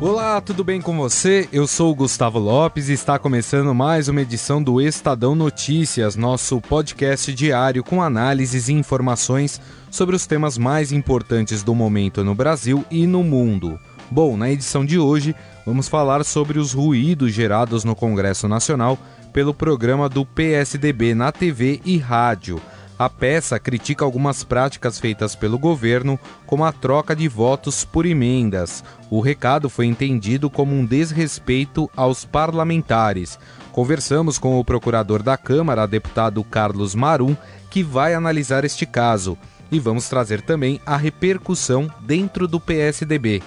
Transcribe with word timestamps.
Olá, 0.00 0.40
tudo 0.40 0.62
bem 0.62 0.80
com 0.80 0.96
você? 0.96 1.48
Eu 1.52 1.66
sou 1.66 1.90
o 1.90 1.94
Gustavo 1.94 2.38
Lopes 2.38 2.88
e 2.88 2.92
está 2.92 3.18
começando 3.18 3.74
mais 3.74 4.06
uma 4.06 4.22
edição 4.22 4.62
do 4.62 4.80
Estadão 4.80 5.34
Notícias, 5.34 6.14
nosso 6.14 6.60
podcast 6.60 7.34
diário 7.34 7.82
com 7.82 8.00
análises 8.00 8.68
e 8.68 8.74
informações 8.74 9.60
sobre 9.90 10.14
os 10.14 10.24
temas 10.24 10.56
mais 10.56 10.92
importantes 10.92 11.64
do 11.64 11.74
momento 11.74 12.22
no 12.22 12.32
Brasil 12.32 12.84
e 12.92 13.08
no 13.08 13.24
mundo. 13.24 13.76
Bom, 14.08 14.36
na 14.36 14.48
edição 14.48 14.86
de 14.86 15.00
hoje 15.00 15.34
vamos 15.66 15.88
falar 15.88 16.24
sobre 16.24 16.60
os 16.60 16.72
ruídos 16.72 17.32
gerados 17.32 17.82
no 17.82 17.96
Congresso 17.96 18.46
Nacional 18.46 18.96
pelo 19.32 19.52
programa 19.52 20.08
do 20.08 20.24
PSDB 20.24 21.12
na 21.12 21.32
TV 21.32 21.80
e 21.84 21.98
rádio. 21.98 22.62
A 22.98 23.08
peça 23.08 23.60
critica 23.60 24.04
algumas 24.04 24.42
práticas 24.42 24.98
feitas 24.98 25.36
pelo 25.36 25.56
governo, 25.56 26.18
como 26.44 26.64
a 26.64 26.72
troca 26.72 27.14
de 27.14 27.28
votos 27.28 27.84
por 27.84 28.04
emendas. 28.04 28.82
O 29.08 29.20
recado 29.20 29.70
foi 29.70 29.86
entendido 29.86 30.50
como 30.50 30.74
um 30.74 30.84
desrespeito 30.84 31.88
aos 31.94 32.24
parlamentares. 32.24 33.38
Conversamos 33.70 34.36
com 34.36 34.58
o 34.58 34.64
procurador 34.64 35.22
da 35.22 35.36
Câmara, 35.36 35.86
deputado 35.86 36.42
Carlos 36.42 36.96
Marum, 36.96 37.36
que 37.70 37.84
vai 37.84 38.14
analisar 38.14 38.64
este 38.64 38.84
caso. 38.84 39.38
E 39.70 39.78
vamos 39.78 40.08
trazer 40.08 40.42
também 40.42 40.80
a 40.84 40.96
repercussão 40.96 41.88
dentro 42.00 42.48
do 42.48 42.58
PSDB. 42.58 43.40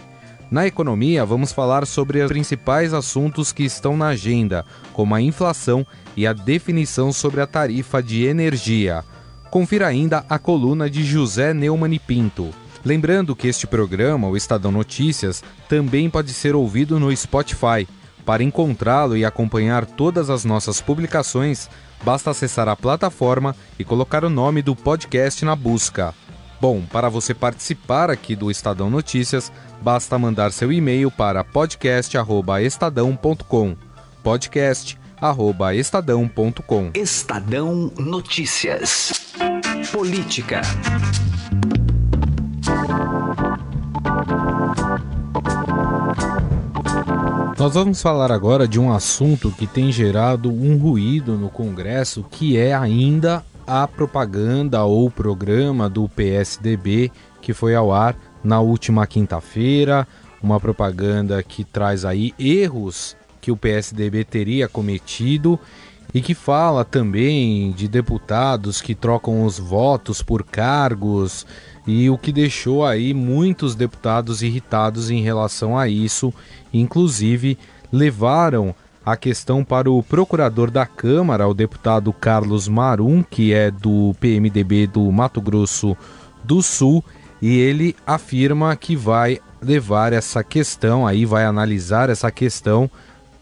Na 0.49 0.65
economia, 0.65 1.25
vamos 1.25 1.51
falar 1.51 1.85
sobre 1.85 2.21
os 2.21 2.29
principais 2.29 2.93
assuntos 2.93 3.51
que 3.51 3.63
estão 3.63 3.97
na 3.97 4.07
agenda, 4.07 4.65
como 4.93 5.13
a 5.13 5.21
inflação 5.21 5.85
e 6.15 6.25
a 6.25 6.31
definição 6.31 7.11
sobre 7.11 7.41
a 7.41 7.47
tarifa 7.47 8.01
de 8.01 8.25
energia. 8.25 9.03
Confira 9.51 9.85
ainda 9.85 10.25
a 10.29 10.39
coluna 10.39 10.89
de 10.89 11.03
José 11.03 11.53
Neumann 11.53 11.93
e 11.93 11.99
Pinto. 11.99 12.51
Lembrando 12.85 13.35
que 13.35 13.49
este 13.49 13.67
programa, 13.67 14.29
o 14.29 14.37
Estadão 14.37 14.71
Notícias, 14.71 15.43
também 15.67 16.09
pode 16.09 16.31
ser 16.33 16.55
ouvido 16.55 16.97
no 16.97 17.13
Spotify. 17.15 17.85
Para 18.25 18.41
encontrá-lo 18.43 19.17
e 19.17 19.25
acompanhar 19.25 19.85
todas 19.85 20.29
as 20.29 20.45
nossas 20.45 20.79
publicações, 20.79 21.69
basta 22.01 22.31
acessar 22.31 22.69
a 22.69 22.77
plataforma 22.77 23.53
e 23.77 23.83
colocar 23.83 24.23
o 24.23 24.29
nome 24.29 24.61
do 24.61 24.73
podcast 24.73 25.43
na 25.43 25.53
busca. 25.53 26.15
Bom, 26.61 26.83
para 26.89 27.09
você 27.09 27.33
participar 27.33 28.09
aqui 28.09 28.37
do 28.37 28.49
Estadão 28.49 28.89
Notícias, 28.89 29.51
basta 29.81 30.17
mandar 30.17 30.53
seu 30.53 30.71
e-mail 30.71 31.11
para 31.11 31.43
podcast@estadão.com. 31.43 33.75
podcast@estadão.com. 35.21 36.91
Estadão 36.95 37.91
Notícias. 37.95 39.13
Política. 39.91 40.61
Nós 47.59 47.75
vamos 47.75 48.01
falar 48.01 48.31
agora 48.31 48.67
de 48.67 48.79
um 48.79 48.91
assunto 48.91 49.51
que 49.51 49.67
tem 49.67 49.91
gerado 49.91 50.51
um 50.51 50.75
ruído 50.77 51.37
no 51.37 51.49
Congresso, 51.49 52.25
que 52.31 52.57
é 52.57 52.73
ainda 52.73 53.45
a 53.67 53.87
propaganda 53.87 54.83
ou 54.83 55.11
programa 55.11 55.87
do 55.87 56.09
PSDB 56.09 57.11
que 57.39 57.53
foi 57.53 57.75
ao 57.75 57.93
ar 57.93 58.15
na 58.43 58.59
última 58.59 59.05
quinta-feira, 59.05 60.07
uma 60.41 60.59
propaganda 60.59 61.43
que 61.43 61.63
traz 61.63 62.05
aí 62.05 62.33
erros 62.39 63.15
que 63.41 63.51
o 63.51 63.57
PSDB 63.57 64.23
teria 64.23 64.67
cometido 64.67 65.59
e 66.13 66.21
que 66.21 66.33
fala 66.33 66.85
também 66.85 67.71
de 67.71 67.87
deputados 67.87 68.81
que 68.81 68.93
trocam 68.93 69.45
os 69.45 69.57
votos 69.57 70.21
por 70.21 70.43
cargos 70.43 71.45
e 71.87 72.09
o 72.09 72.17
que 72.17 72.31
deixou 72.31 72.85
aí 72.85 73.13
muitos 73.13 73.75
deputados 73.75 74.43
irritados 74.43 75.09
em 75.09 75.21
relação 75.21 75.77
a 75.77 75.87
isso, 75.87 76.33
inclusive 76.73 77.57
levaram 77.91 78.75
a 79.05 79.17
questão 79.17 79.63
para 79.63 79.89
o 79.89 80.03
procurador 80.03 80.69
da 80.69 80.85
Câmara, 80.85 81.47
o 81.47 81.53
deputado 81.53 82.13
Carlos 82.13 82.67
Marum, 82.67 83.23
que 83.23 83.51
é 83.51 83.71
do 83.71 84.15
PMDB 84.19 84.87
do 84.87 85.11
Mato 85.11 85.41
Grosso 85.41 85.97
do 86.43 86.61
Sul, 86.61 87.03
e 87.41 87.57
ele 87.57 87.95
afirma 88.05 88.75
que 88.75 88.95
vai 88.95 89.39
levar 89.59 90.13
essa 90.13 90.43
questão 90.43 91.07
aí, 91.07 91.25
vai 91.25 91.45
analisar 91.45 92.09
essa 92.09 92.29
questão 92.29 92.89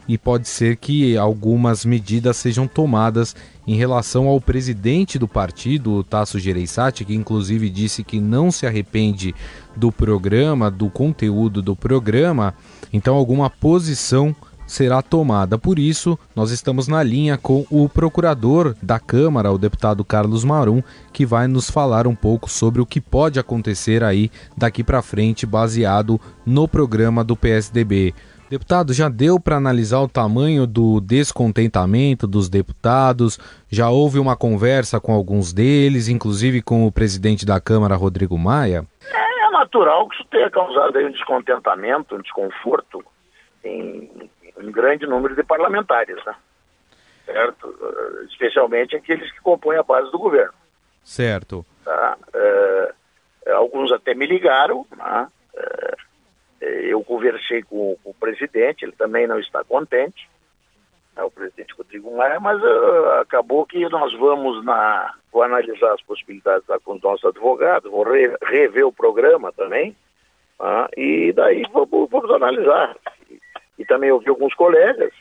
e 0.10 0.18
pode 0.18 0.48
ser 0.48 0.76
que 0.78 1.16
algumas 1.16 1.86
medidas 1.86 2.36
sejam 2.36 2.68
tomadas 2.68 3.36
em 3.68 3.76
relação 3.76 4.28
ao 4.28 4.42
presidente 4.42 5.20
do 5.20 5.28
partido, 5.28 6.04
Tasso 6.04 6.40
Gereissati, 6.40 7.06
que 7.06 7.14
inclusive 7.14 7.70
disse 7.70 8.04
que 8.04 8.20
não 8.20 8.50
se 8.50 8.66
arrepende 8.66 9.36
do 9.76 9.92
programa, 9.92 10.72
do 10.72 10.90
conteúdo 10.90 11.62
do 11.62 11.76
programa, 11.76 12.56
então 12.92 13.16
alguma 13.16 13.52
posição 13.52 14.36
será 14.66 15.00
tomada. 15.04 15.60
Por 15.60 15.78
isso, 15.78 16.18
nós 16.36 16.50
estamos 16.50 16.88
na 16.88 17.04
linha 17.04 17.38
com 17.38 17.64
o 17.70 17.88
procurador 17.88 18.76
da 18.82 19.00
Câmara, 19.00 19.52
o 19.52 19.60
deputado 19.60 20.04
Carlos 20.04 20.44
Marum, 20.44 20.82
que 21.14 21.24
vai 21.24 21.48
nos 21.48 21.70
falar 21.70 22.08
um 22.08 22.16
pouco 22.16 22.50
sobre 22.50 22.82
o 22.82 22.86
que 22.86 23.00
pode 23.00 23.40
acontecer 23.40 24.04
aí 24.04 24.32
daqui 24.58 24.84
para 24.84 25.04
frente, 25.04 25.46
baseado 25.46 26.20
no 26.44 26.68
programa 26.68 27.24
do 27.24 27.36
PSDB. 27.36 28.16
Deputado, 28.50 28.94
já 28.94 29.08
deu 29.08 29.40
para 29.40 29.58
analisar 29.58 30.00
o 30.00 30.08
tamanho 30.08 30.66
do 30.66 31.00
descontentamento 31.00 32.26
dos 32.26 32.50
deputados? 32.50 33.38
Já 33.70 33.90
houve 33.92 34.18
uma 34.18 34.36
conversa 34.36 35.00
com 35.00 35.14
alguns 35.14 35.54
deles, 35.54 36.08
inclusive 36.08 36.64
com 36.64 36.88
o 36.88 36.92
presidente 36.92 37.46
da 37.46 37.62
Câmara, 37.62 37.96
Rodrigo 37.96 38.40
Maia? 38.40 38.88
É 39.14 39.52
natural 39.52 40.10
que 40.10 40.16
isso 40.16 40.26
tenha 40.32 40.50
causado 40.50 40.98
um 40.98 41.12
descontentamento, 41.12 42.16
um 42.16 42.22
desconforto 42.22 43.06
em 43.64 44.10
um 44.58 44.72
grande 44.72 45.06
número 45.06 45.36
de 45.36 45.44
parlamentares, 45.44 46.18
né? 46.26 46.36
Certo? 47.28 47.76
Especialmente 48.32 48.96
aqueles 48.96 49.32
que 49.32 49.42
compõem 49.42 49.78
a 49.78 49.84
base 49.84 50.12
do 50.12 50.18
governo. 50.18 50.54
Certo. 51.04 51.64
Tá? 51.86 52.18
É, 52.34 52.94
alguns 53.52 53.92
até 53.92 54.16
me 54.16 54.26
ligaram, 54.26 54.88
né? 54.98 55.28
É, 55.56 55.96
eu 56.62 57.04
conversei 57.04 57.64
com, 57.64 57.96
com, 58.04 58.10
o 58.10 58.14
presidente, 58.14 58.84
ele 58.84 58.92
também 58.92 59.28
não 59.28 59.40
está 59.40 59.64
contente, 59.64 60.30
é 61.16 61.24
o 61.24 61.32
presidente 61.32 61.74
Rodrigo 61.74 62.16
Maia, 62.16 62.40
mas 62.40 62.62
uh, 62.62 63.22
acabou 63.22 63.66
que 63.66 63.88
nós 63.90 64.14
vamos 64.18 64.64
na, 64.64 65.14
vou 65.32 65.44
analisar 65.44 65.94
as 65.94 66.02
possibilidades 66.02 66.68
lá 66.68 66.80
com 66.80 66.94
os 66.94 67.02
nossos 67.02 67.26
advogados, 67.26 67.92
vou 67.92 68.04
re, 68.04 68.36
rever 68.44 68.86
o 68.86 68.94
programa 68.94 69.52
também, 69.52 69.96
uh, 70.60 70.88
e 70.98 71.32
daí 71.34 71.64
vamos, 71.72 72.10
vamos 72.10 72.32
analisar. 72.32 72.96
E, 73.30 73.40
e, 73.80 73.86
também 73.86 74.12
ouvir 74.12 74.30
alguns 74.30 74.54
colegas, 74.54 75.12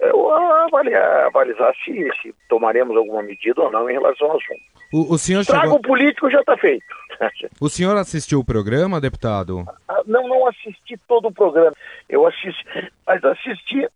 eu 0.00 0.30
avaliar, 0.30 1.26
avalizar 1.26 1.74
se, 1.84 2.10
se, 2.22 2.34
tomaremos 2.48 2.96
alguma 2.96 3.22
medida 3.22 3.62
ou 3.62 3.70
não 3.70 3.88
em 3.88 3.94
relação 3.94 4.30
ao 4.30 4.36
assunto. 4.36 4.60
O, 4.92 5.14
o 5.14 5.18
senhor 5.18 5.44
Trago 5.44 5.64
chegou... 5.64 5.80
político 5.80 6.30
já 6.30 6.40
está 6.40 6.56
feito. 6.56 6.86
O 7.60 7.68
senhor 7.68 7.96
assistiu 7.96 8.40
o 8.40 8.44
programa, 8.44 9.00
deputado? 9.00 9.64
Ah, 9.88 10.02
não, 10.06 10.28
não 10.28 10.46
assisti 10.46 10.98
todo 11.08 11.28
o 11.28 11.32
programa. 11.32 11.74
Eu 12.08 12.26
assisti, 12.26 12.92
mas 13.06 13.24
assisti 13.24 13.88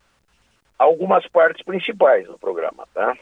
algumas 0.79 1.27
partes 1.29 1.65
principais 1.65 2.27
do 2.27 2.39
programa, 2.39 2.87
tá? 2.95 3.17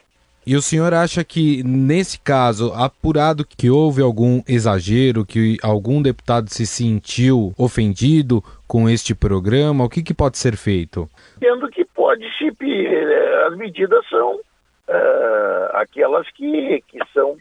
E 0.47 0.57
o 0.57 0.63
senhor 0.63 0.95
acha 0.95 1.23
que, 1.23 1.63
nesse 1.63 2.19
caso, 2.19 2.73
apurado 2.73 3.45
que 3.45 3.69
houve 3.69 4.01
algum 4.01 4.41
exagero, 4.49 5.27
que 5.27 5.59
algum 5.63 6.01
deputado 6.01 6.49
se 6.49 6.67
sentiu 6.67 7.53
ofendido 7.59 8.43
com 8.67 8.89
este 8.89 9.15
programa, 9.15 9.85
o 9.85 9.91
que, 9.91 10.03
que 10.03 10.15
pode 10.15 10.39
ser 10.39 10.57
feito? 10.57 11.07
Entendo 11.37 11.69
que 11.69 11.85
pode 11.85 12.25
se. 12.39 12.49
Eh, 12.49 13.47
as 13.47 13.57
medidas 13.59 14.09
são 14.09 14.37
uh, 14.37 15.69
aquelas 15.75 16.27
que, 16.31 16.83
que 16.89 16.99
são 17.13 17.37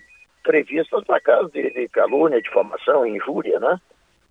previstas 0.64 1.04
para 1.04 1.20
casos 1.20 1.52
de, 1.52 1.70
de 1.70 1.88
calúnia, 1.90 2.42
difamação, 2.42 3.06
injúria, 3.06 3.60
né? 3.60 3.80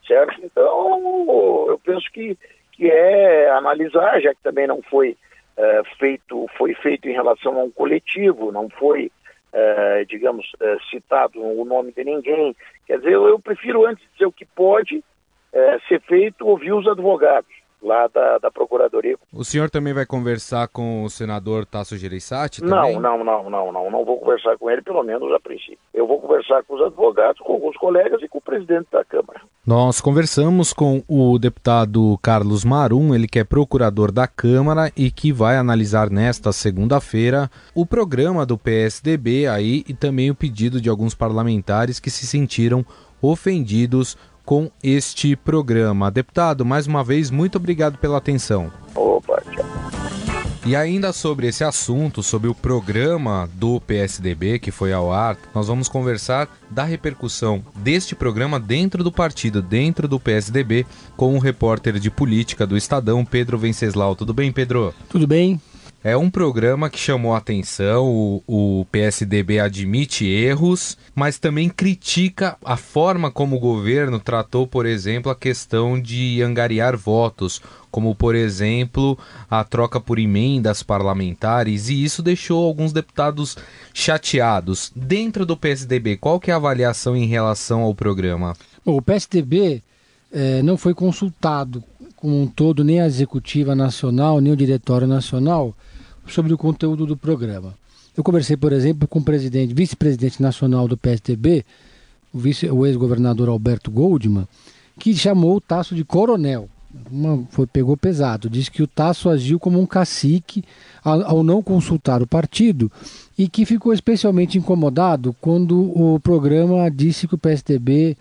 Certo? 0.06 0.40
Então, 0.42 1.66
eu 1.68 1.80
penso 1.84 2.10
que, 2.12 2.36
que 2.72 2.90
é 2.90 3.50
analisar, 3.50 4.20
já 4.20 4.34
que 4.34 4.42
também 4.42 4.66
não 4.66 4.82
foi 4.82 5.16
uh, 5.56 5.96
feito, 5.98 6.46
foi 6.56 6.74
feito 6.74 7.08
em 7.08 7.12
relação 7.12 7.58
a 7.58 7.64
um 7.64 7.70
coletivo, 7.70 8.52
não 8.52 8.68
foi, 8.68 9.10
uh, 9.52 10.04
digamos, 10.06 10.46
uh, 10.54 10.80
citado 10.90 11.40
o 11.40 11.64
nome 11.64 11.92
de 11.92 12.04
ninguém. 12.04 12.54
Quer 12.86 12.98
dizer, 12.98 13.12
eu, 13.12 13.26
eu 13.26 13.38
prefiro, 13.38 13.86
antes 13.86 14.04
dizer 14.12 14.26
o 14.26 14.32
que 14.32 14.44
pode 14.44 15.02
ser 15.88 16.02
feito, 16.02 16.46
ouvir 16.46 16.74
os 16.74 16.86
advogados, 16.86 17.50
lá 17.86 18.08
da, 18.08 18.38
da 18.38 18.50
Procuradoria. 18.50 19.16
O 19.32 19.44
senhor 19.44 19.70
também 19.70 19.94
vai 19.94 20.04
conversar 20.04 20.68
com 20.68 21.04
o 21.04 21.08
senador 21.08 21.64
Tasso 21.64 21.96
Gereissati? 21.96 22.62
Não, 22.62 23.00
não, 23.00 23.24
não, 23.24 23.48
não, 23.48 23.72
não, 23.72 23.90
não 23.90 24.04
vou 24.04 24.18
conversar 24.18 24.58
com 24.58 24.68
ele, 24.70 24.82
pelo 24.82 25.02
menos 25.02 25.32
a 25.32 25.38
princípio. 25.38 25.78
Eu 25.94 26.06
vou 26.06 26.20
conversar 26.20 26.62
com 26.64 26.74
os 26.74 26.82
advogados, 26.82 27.40
com 27.40 27.52
alguns 27.52 27.76
colegas 27.76 28.20
e 28.22 28.28
com 28.28 28.38
o 28.38 28.42
presidente 28.42 28.88
da 28.90 29.04
Câmara. 29.04 29.40
Nós 29.64 30.00
conversamos 30.00 30.72
com 30.72 31.02
o 31.08 31.38
deputado 31.38 32.18
Carlos 32.22 32.64
Marum, 32.64 33.14
ele 33.14 33.26
que 33.26 33.38
é 33.38 33.44
procurador 33.44 34.10
da 34.10 34.26
Câmara 34.26 34.90
e 34.96 35.10
que 35.10 35.32
vai 35.32 35.56
analisar 35.56 36.10
nesta 36.10 36.52
segunda-feira 36.52 37.50
o 37.74 37.86
programa 37.86 38.44
do 38.44 38.58
PSDB 38.58 39.46
aí 39.46 39.84
e 39.88 39.94
também 39.94 40.30
o 40.30 40.34
pedido 40.34 40.80
de 40.80 40.88
alguns 40.88 41.14
parlamentares 41.14 42.00
que 42.00 42.10
se 42.10 42.26
sentiram 42.26 42.84
ofendidos 43.20 44.16
com 44.46 44.70
este 44.82 45.34
programa. 45.34 46.10
Deputado, 46.10 46.64
mais 46.64 46.86
uma 46.86 47.02
vez, 47.02 47.30
muito 47.30 47.56
obrigado 47.56 47.98
pela 47.98 48.16
atenção. 48.16 48.72
Opa, 48.94 49.42
tchau. 49.50 49.66
E 50.64 50.74
ainda 50.74 51.12
sobre 51.12 51.46
esse 51.46 51.62
assunto, 51.62 52.22
sobre 52.22 52.48
o 52.48 52.54
programa 52.54 53.48
do 53.54 53.80
PSDB 53.80 54.58
que 54.58 54.70
foi 54.70 54.92
ao 54.92 55.12
ar, 55.12 55.36
nós 55.54 55.68
vamos 55.68 55.88
conversar 55.88 56.48
da 56.70 56.82
repercussão 56.82 57.62
deste 57.76 58.16
programa 58.16 58.58
dentro 58.58 59.04
do 59.04 59.12
partido, 59.12 59.62
dentro 59.62 60.08
do 60.08 60.18
PSDB, 60.18 60.86
com 61.16 61.36
o 61.36 61.38
repórter 61.38 62.00
de 62.00 62.10
política 62.10 62.66
do 62.66 62.76
Estadão, 62.76 63.24
Pedro 63.24 63.58
Venceslau. 63.58 64.16
Tudo 64.16 64.32
bem, 64.32 64.50
Pedro? 64.50 64.94
Tudo 65.08 65.26
bem. 65.26 65.60
É 66.04 66.16
um 66.16 66.30
programa 66.30 66.88
que 66.88 66.98
chamou 66.98 67.34
atenção, 67.34 68.06
o, 68.06 68.42
o, 68.46 68.84
PSDB 68.92 69.58
admite 69.58 70.24
erros, 70.24 70.96
mas 71.14 71.38
também 71.38 71.68
critica 71.68 72.56
a 72.64 72.76
forma 72.76 73.30
como 73.30 73.56
o 73.56 73.60
governo 73.60 74.20
tratou, 74.20 74.66
por 74.66 74.86
exemplo, 74.86 75.32
a 75.32 75.34
questão 75.34 76.00
de 76.00 76.40
angariar 76.42 76.96
votos, 76.96 77.60
como, 77.90 78.14
por 78.14 78.36
exemplo, 78.36 79.18
a 79.50 79.64
troca 79.64 79.98
por 79.98 80.18
emendas 80.18 80.82
parlamentares, 80.82 81.88
e 81.88 82.04
isso 82.04 82.22
deixou 82.22 82.64
alguns 82.64 82.92
deputados 82.92 83.56
chateados. 83.92 84.92
Dentro 84.94 85.44
do 85.44 85.56
PSDB, 85.56 86.18
qual 86.18 86.38
que 86.38 86.50
é 86.50 86.54
a 86.54 86.58
avaliação 86.58 87.16
em 87.16 87.26
relação 87.26 87.80
ao 87.80 87.94
programa? 87.94 88.54
Bom, 88.84 88.96
o 88.96 89.02
PSDB 89.02 89.82
eh, 90.32 90.62
não 90.62 90.76
foi 90.76 90.92
consultado 90.92 91.82
como 92.26 92.42
um 92.42 92.46
todo, 92.48 92.82
nem 92.82 93.00
a 93.00 93.06
Executiva 93.06 93.76
Nacional, 93.76 94.40
nem 94.40 94.52
o 94.52 94.56
Diretório 94.56 95.06
Nacional, 95.06 95.72
sobre 96.26 96.52
o 96.52 96.58
conteúdo 96.58 97.06
do 97.06 97.16
programa. 97.16 97.72
Eu 98.16 98.24
conversei, 98.24 98.56
por 98.56 98.72
exemplo, 98.72 99.06
com 99.06 99.20
o 99.20 99.22
presidente, 99.22 99.72
vice-presidente 99.72 100.42
nacional 100.42 100.88
do 100.88 100.96
PSDB, 100.96 101.64
o, 102.34 102.38
vice, 102.40 102.68
o 102.68 102.84
ex-governador 102.84 103.48
Alberto 103.48 103.92
Goldman, 103.92 104.48
que 104.98 105.14
chamou 105.14 105.54
o 105.54 105.60
Tasso 105.60 105.94
de 105.94 106.02
coronel. 106.02 106.68
Uma, 107.08 107.44
foi, 107.50 107.64
pegou 107.64 107.96
pesado. 107.96 108.50
Disse 108.50 108.72
que 108.72 108.82
o 108.82 108.88
Tasso 108.88 109.28
agiu 109.28 109.60
como 109.60 109.78
um 109.78 109.86
cacique 109.86 110.64
ao, 111.04 111.22
ao 111.22 111.44
não 111.44 111.62
consultar 111.62 112.22
o 112.22 112.26
partido 112.26 112.90
e 113.38 113.48
que 113.48 113.64
ficou 113.64 113.92
especialmente 113.92 114.58
incomodado 114.58 115.32
quando 115.40 115.96
o 115.96 116.18
programa 116.18 116.90
disse 116.90 117.28
que 117.28 117.36
o 117.36 117.38
PSDB 117.38 118.16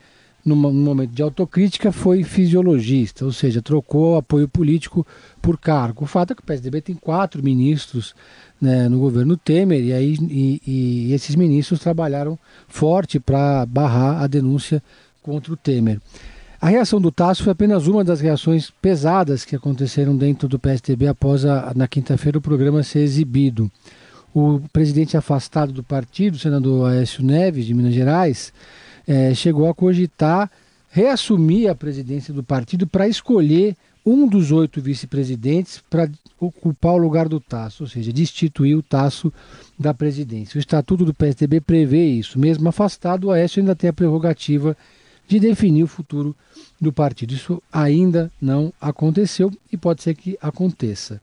num 0.46 0.56
momento 0.56 1.12
de 1.12 1.24
autocrítica, 1.24 1.92
foi 1.92 2.24
fisiologista, 2.24 3.26
ou 3.26 3.32
seja, 3.32 3.64
trocou 3.64 4.16
apoio 4.16 4.48
político 4.48 5.06
por 5.42 5.60
cargo. 5.60 6.04
O 6.04 6.08
fato 6.08 6.32
é 6.32 6.36
que 6.36 6.42
o 6.42 6.46
PSDB 6.46 6.82
tem 6.82 6.96
quatro 6.96 7.44
ministros 7.44 8.14
né, 8.62 8.88
no 8.88 9.00
governo 9.00 9.36
Temer 9.36 9.84
e, 9.84 9.92
aí, 9.92 10.16
e, 10.22 10.62
e 10.66 11.14
esses 11.14 11.36
ministros 11.36 11.80
trabalharam 11.80 12.38
forte 12.68 13.20
para 13.20 13.66
barrar 13.66 14.22
a 14.22 14.28
denúncia 14.28 14.84
contra 15.24 15.52
o 15.52 15.58
Temer. 15.58 16.00
A 16.62 16.70
reação 16.70 17.02
do 17.02 17.12
Tasso 17.12 17.44
foi 17.44 17.52
apenas 17.52 17.88
uma 17.88 18.04
das 18.04 18.22
reações 18.22 18.72
pesadas 18.82 19.44
que 19.44 19.56
aconteceram 19.56 20.16
dentro 20.16 20.48
do 20.48 20.60
PSDB 20.60 21.08
após, 21.08 21.44
a, 21.44 21.74
na 21.76 21.88
quinta-feira, 21.88 22.38
o 22.38 22.42
programa 22.42 22.84
ser 22.84 23.00
exibido. 23.00 23.70
O 24.34 24.62
presidente 24.72 25.18
afastado 25.18 25.72
do 25.72 25.84
partido, 25.84 26.36
o 26.36 26.40
senador 26.40 26.90
Aécio 26.90 27.24
Neves, 27.24 27.66
de 27.66 27.74
Minas 27.74 27.94
Gerais, 27.94 28.54
é, 29.08 29.34
chegou 29.34 29.70
a 29.70 29.74
cogitar 29.74 30.50
reassumir 30.96 31.70
a 31.70 31.76
presidência 31.76 32.34
do 32.34 32.42
partido 32.42 32.88
para 32.88 33.06
escolher 33.06 33.76
um 34.06 34.26
dos 34.26 34.54
oito 34.54 34.80
vice-presidentes 34.80 35.84
para 35.90 36.10
ocupar 36.40 36.94
o 36.94 36.98
lugar 36.98 37.28
do 37.28 37.38
Tasso, 37.38 37.84
ou 37.84 37.90
seja, 37.90 38.14
destituir 38.14 38.78
o 38.78 38.82
Tasso 38.82 39.34
da 39.78 39.94
presidência. 39.94 40.58
O 40.58 40.60
estatuto 40.62 41.04
do 41.04 41.14
PSDB 41.14 41.60
prevê 41.60 42.06
isso. 42.06 42.40
Mesmo 42.40 42.70
afastado, 42.70 43.26
o 43.26 43.32
Aécio 43.32 43.60
ainda 43.60 43.76
tem 43.76 43.90
a 43.90 43.94
prerrogativa 43.94 44.78
de 45.28 45.38
definir 45.38 45.84
o 45.84 45.88
futuro 45.88 46.34
do 46.80 46.94
partido. 46.94 47.34
Isso 47.34 47.62
ainda 47.74 48.32
não 48.40 48.72
aconteceu 48.80 49.52
e 49.70 49.76
pode 49.76 50.02
ser 50.02 50.16
que 50.16 50.38
aconteça. 50.42 51.20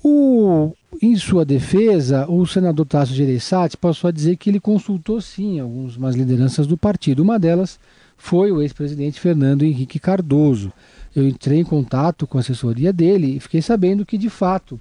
O, 0.00 0.72
em 1.00 1.16
sua 1.16 1.44
defesa, 1.44 2.26
o 2.28 2.46
senador 2.46 2.86
Tasso 2.86 3.14
Gereissati 3.14 3.76
passou 3.76 4.08
a 4.08 4.12
dizer 4.12 4.36
que 4.36 4.50
ele 4.50 4.60
consultou 4.60 5.20
sim 5.20 5.58
algumas 5.60 6.14
lideranças 6.14 6.66
do 6.66 6.76
partido. 6.76 7.22
Uma 7.22 7.38
delas 7.38 7.78
foi 8.16 8.52
o 8.52 8.60
ex-presidente 8.60 9.18
Fernando 9.18 9.64
Henrique 9.64 9.98
Cardoso. 9.98 10.72
Eu 11.14 11.26
entrei 11.26 11.58
em 11.58 11.64
contato 11.64 12.26
com 12.26 12.38
a 12.38 12.40
assessoria 12.40 12.92
dele 12.92 13.36
e 13.36 13.40
fiquei 13.40 13.62
sabendo 13.62 14.06
que, 14.06 14.18
de 14.18 14.28
fato, 14.28 14.78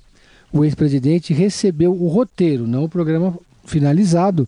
o 0.52 0.64
ex-presidente 0.66 1.34
recebeu 1.34 1.92
o 1.94 2.08
roteiro, 2.08 2.68
não 2.68 2.84
o 2.84 2.90
programa 2.90 3.38
finalizado, 3.66 4.48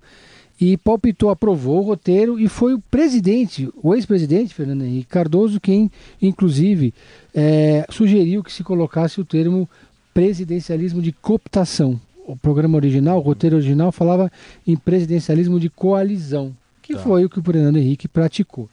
e 0.59 0.77
palpitou, 0.77 1.29
aprovou 1.29 1.79
o 1.79 1.85
roteiro 1.85 2.39
e 2.39 2.47
foi 2.47 2.73
o 2.73 2.79
presidente, 2.79 3.69
o 3.81 3.93
ex-presidente 3.95 4.53
Fernando 4.53 4.83
Henrique 4.83 5.07
Cardoso, 5.07 5.59
quem, 5.59 5.91
inclusive, 6.21 6.93
é, 7.33 7.85
sugeriu 7.89 8.43
que 8.43 8.53
se 8.53 8.63
colocasse 8.63 9.19
o 9.19 9.25
termo 9.25 9.67
presidencialismo 10.13 11.01
de 11.01 11.11
cooptação. 11.11 11.99
O 12.25 12.37
programa 12.37 12.77
original, 12.77 13.17
o 13.17 13.21
roteiro 13.21 13.57
original, 13.57 13.91
falava 13.91 14.31
em 14.65 14.75
presidencialismo 14.75 15.59
de 15.59 15.69
coalizão, 15.69 16.55
que 16.81 16.93
tá. 16.93 16.99
foi 16.99 17.25
o 17.25 17.29
que 17.29 17.39
o 17.39 17.43
Fernando 17.43 17.77
Henrique 17.77 18.07
praticou. 18.07 18.69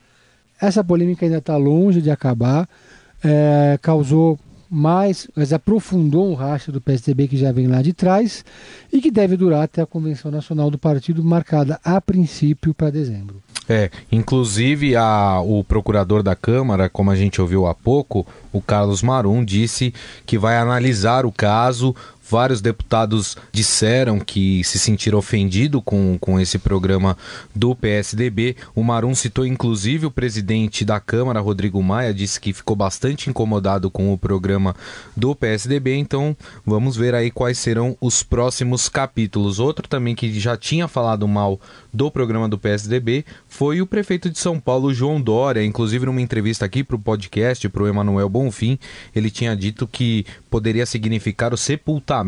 Essa 0.59 0.83
polêmica 0.83 1.25
ainda 1.25 1.39
está 1.39 1.57
longe 1.57 2.01
de 2.01 2.11
acabar, 2.11 2.69
é, 3.23 3.77
causou 3.81 4.39
mais, 4.71 5.27
mas 5.35 5.51
aprofundou 5.51 6.31
um 6.31 6.33
rastro 6.33 6.71
do 6.71 6.79
PSDB 6.79 7.27
que 7.27 7.35
já 7.35 7.51
vem 7.51 7.67
lá 7.67 7.81
de 7.81 7.91
trás 7.91 8.45
e 8.91 9.01
que 9.01 9.11
deve 9.11 9.35
durar 9.35 9.63
até 9.63 9.81
a 9.81 9.85
Convenção 9.85 10.31
Nacional 10.31 10.71
do 10.71 10.77
Partido, 10.77 11.21
marcada 11.21 11.77
a 11.83 11.99
princípio 11.99 12.73
para 12.73 12.89
dezembro. 12.89 13.43
É, 13.67 13.89
inclusive 14.11 14.95
a, 14.95 15.41
o 15.41 15.63
procurador 15.63 16.23
da 16.23 16.35
Câmara, 16.35 16.89
como 16.89 17.11
a 17.11 17.15
gente 17.15 17.41
ouviu 17.41 17.67
há 17.67 17.75
pouco, 17.75 18.25
o 18.51 18.61
Carlos 18.61 19.03
Marum, 19.03 19.43
disse 19.43 19.93
que 20.25 20.37
vai 20.37 20.57
analisar 20.57 21.25
o 21.25 21.31
caso, 21.31 21.95
Vários 22.31 22.61
deputados 22.61 23.35
disseram 23.51 24.17
que 24.17 24.63
se 24.63 24.79
sentiram 24.79 25.19
ofendidos 25.19 25.81
com, 25.83 26.17
com 26.17 26.39
esse 26.39 26.57
programa 26.57 27.17
do 27.53 27.75
PSDB. 27.75 28.55
O 28.73 28.81
Marum 28.81 29.13
citou 29.13 29.45
inclusive 29.45 30.05
o 30.05 30.11
presidente 30.11 30.85
da 30.85 30.97
Câmara, 30.97 31.41
Rodrigo 31.41 31.83
Maia, 31.83 32.13
disse 32.13 32.39
que 32.39 32.53
ficou 32.53 32.73
bastante 32.73 33.29
incomodado 33.29 33.91
com 33.91 34.13
o 34.13 34.17
programa 34.17 34.73
do 35.13 35.35
PSDB. 35.35 35.97
Então 35.97 36.33
vamos 36.65 36.95
ver 36.95 37.13
aí 37.13 37.29
quais 37.29 37.57
serão 37.57 37.97
os 37.99 38.23
próximos 38.23 38.87
capítulos. 38.87 39.59
Outro 39.59 39.85
também 39.85 40.15
que 40.15 40.39
já 40.39 40.55
tinha 40.55 40.87
falado 40.87 41.27
mal 41.27 41.59
do 41.91 42.09
programa 42.09 42.47
do 42.47 42.57
PSDB 42.57 43.25
foi 43.49 43.81
o 43.81 43.85
prefeito 43.85 44.29
de 44.29 44.39
São 44.39 44.57
Paulo, 44.57 44.93
João 44.93 45.19
Dória. 45.19 45.65
Inclusive, 45.65 46.05
numa 46.05 46.21
entrevista 46.21 46.63
aqui 46.63 46.81
para 46.81 46.95
o 46.95 46.99
podcast, 46.99 47.67
para 47.67 47.83
o 47.83 47.87
Emanuel 47.89 48.29
Bonfim, 48.29 48.79
ele 49.13 49.29
tinha 49.29 49.53
dito 49.53 49.85
que 49.85 50.25
poderia 50.49 50.85
significar 50.85 51.53
o 51.53 51.57
sepultamento 51.57 52.20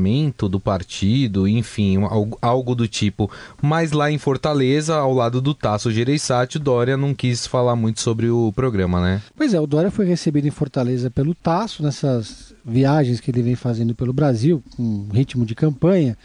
do 0.50 0.60
partido, 0.60 1.48
enfim, 1.48 1.98
algo 2.42 2.76
do 2.76 2.88
tipo. 2.88 3.30
Mas 3.62 3.92
lá 3.92 4.12
em 4.12 4.18
Fortaleza, 4.18 4.96
ao 4.96 5.14
lado 5.14 5.42
do 5.42 5.54
Tasso 5.54 5.92
Gereissati, 5.92 6.58
o 6.58 6.60
Dória 6.60 6.98
não 6.98 7.14
quis 7.14 7.48
falar 7.48 7.76
muito 7.76 8.02
sobre 8.02 8.30
o 8.30 8.52
programa, 8.54 9.02
né? 9.02 9.22
Pois 9.36 9.54
é, 9.54 9.60
o 9.60 9.68
Dória 9.68 9.92
foi 9.92 10.06
recebido 10.06 10.48
em 10.48 10.52
Fortaleza 10.52 11.10
pelo 11.10 11.34
Tasso 11.34 11.84
nessas 11.84 12.54
viagens 12.66 13.20
que 13.20 13.32
ele 13.32 13.42
vem 13.42 13.56
fazendo 13.56 13.94
pelo 13.94 14.14
Brasil, 14.14 14.64
com 14.76 15.08
ritmo 15.12 15.46
de 15.46 15.56
campanha. 15.56 16.18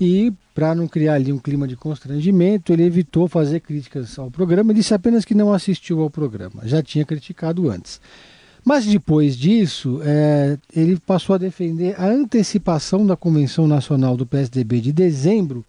E 0.00 0.32
para 0.54 0.74
não 0.74 0.88
criar 0.88 1.14
ali 1.14 1.32
um 1.32 1.38
clima 1.38 1.66
de 1.66 1.76
constrangimento, 1.76 2.72
ele 2.72 2.82
evitou 2.82 3.28
fazer 3.28 3.60
críticas 3.60 4.18
ao 4.18 4.30
programa 4.30 4.72
e 4.72 4.74
disse 4.74 4.94
apenas 4.94 5.24
que 5.24 5.34
não 5.34 5.52
assistiu 5.52 6.00
ao 6.00 6.10
programa. 6.10 6.62
Já 6.64 6.82
tinha 6.82 7.04
criticado 7.04 7.70
antes. 7.70 8.00
Mas 8.68 8.84
depois 8.84 9.34
disso, 9.34 9.98
é, 10.04 10.58
ele 10.76 10.98
passou 10.98 11.34
a 11.34 11.38
defender 11.38 11.98
a 11.98 12.04
antecipação 12.04 13.06
da 13.06 13.16
Convenção 13.16 13.66
Nacional 13.66 14.14
do 14.14 14.26
PSDB 14.26 14.82
de 14.82 14.92
dezembro 14.92 15.64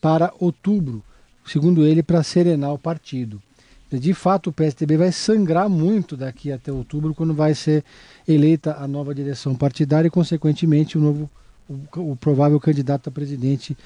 para 0.00 0.32
outubro, 0.38 1.02
segundo 1.44 1.84
ele, 1.84 2.04
para 2.04 2.22
serenar 2.22 2.72
o 2.72 2.78
partido. 2.78 3.42
De 3.90 4.14
fato, 4.14 4.50
o 4.50 4.52
PSDB 4.52 4.96
vai 4.96 5.10
sangrar 5.10 5.68
muito 5.68 6.16
daqui 6.16 6.52
até 6.52 6.70
outubro, 6.70 7.12
quando 7.16 7.34
vai 7.34 7.52
ser 7.52 7.82
eleita 8.28 8.76
a 8.78 8.86
nova 8.86 9.12
direção 9.12 9.56
partidária 9.56 10.06
e, 10.06 10.10
consequentemente, 10.10 10.96
o 10.96 11.00
novo, 11.00 11.28
o, 11.68 12.12
o 12.12 12.16
provável 12.16 12.60
candidato 12.60 13.08
a 13.08 13.10
presidente 13.10 13.76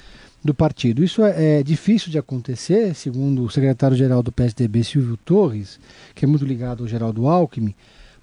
do 0.45 0.53
partido. 0.53 1.03
Isso 1.03 1.23
é, 1.23 1.61
é 1.61 1.63
difícil 1.63 2.11
de 2.11 2.19
acontecer, 2.19 2.93
segundo 2.93 3.43
o 3.43 3.49
secretário-geral 3.49 4.21
do 4.21 4.31
PSDB, 4.31 4.83
Silvio 4.83 5.17
Torres, 5.17 5.79
que 6.13 6.25
é 6.25 6.27
muito 6.27 6.45
ligado 6.45 6.83
ao 6.83 6.87
Geraldo 6.87 7.27
Alckmin, 7.27 7.73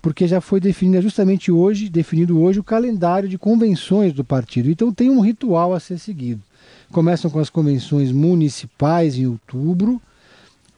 porque 0.01 0.29
já 0.29 0.41
foi 0.41 0.61
definida 0.61 1.03
justamente 1.03 1.51
hoje, 1.51 1.89
definido 1.89 2.41
hoje 2.41 2.61
o 2.61 2.65
calendário 2.65 3.29
de 3.29 3.39
convenções 3.39 4.13
do 4.13 4.25
partido. 4.25 4.71
Então 4.71 4.93
tem 4.93 5.11
um 5.11 5.21
ritual 5.21 5.75
a 5.75 5.81
ser 5.81 5.99
seguido. 5.99 6.43
Começam 6.91 7.31
com 7.31 7.39
as 7.39 7.51
convenções 7.51 8.13
municipais 8.13 9.17
em 9.17 9.27
outubro, 9.27 10.01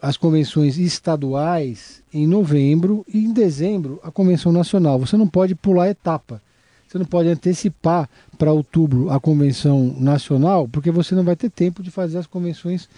as 0.00 0.16
convenções 0.16 0.78
estaduais 0.78 2.02
em 2.12 2.26
novembro 2.26 3.04
e 3.12 3.18
em 3.18 3.32
dezembro 3.32 4.00
a 4.02 4.10
convenção 4.10 4.50
nacional. 4.50 4.98
Você 4.98 5.16
não 5.16 5.28
pode 5.28 5.54
pular 5.54 5.90
etapa. 5.90 6.40
Você 6.88 6.98
não 6.98 7.04
pode 7.04 7.28
antecipar 7.28 8.10
para 8.36 8.52
outubro 8.52 9.10
a 9.10 9.20
convenção 9.20 9.94
nacional, 10.00 10.66
porque 10.66 10.90
você 10.90 11.14
não 11.14 11.22
vai 11.22 11.36
ter 11.36 11.48
tempo 11.48 11.84
de 11.84 11.90
fazer 11.90 12.18
as 12.18 12.26
convenções 12.26 12.88